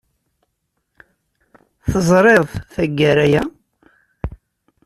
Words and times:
Teẓriḍ-t 1.89 2.55
tagara-a? 2.73 3.43